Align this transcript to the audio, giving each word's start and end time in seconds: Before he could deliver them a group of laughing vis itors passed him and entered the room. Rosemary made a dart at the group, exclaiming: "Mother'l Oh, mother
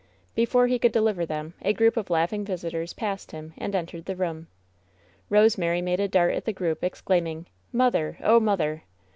Before 0.33 0.65
he 0.65 0.79
could 0.79 0.91
deliver 0.91 1.27
them 1.27 1.53
a 1.61 1.73
group 1.73 1.95
of 1.95 2.09
laughing 2.09 2.43
vis 2.43 2.63
itors 2.63 2.95
passed 2.95 3.33
him 3.33 3.53
and 3.55 3.75
entered 3.75 4.05
the 4.05 4.15
room. 4.15 4.47
Rosemary 5.29 5.79
made 5.83 5.99
a 5.99 6.07
dart 6.07 6.33
at 6.33 6.45
the 6.45 6.53
group, 6.53 6.83
exclaiming: 6.83 7.45
"Mother'l 7.71 8.15
Oh, 8.23 8.39
mother 8.39 8.81